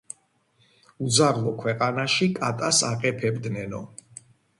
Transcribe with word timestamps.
უძაღლო 1.07 1.53
ქვეყანაში 1.59 2.29
კატას 2.39 2.79
აყეფებდნენო 2.89 3.83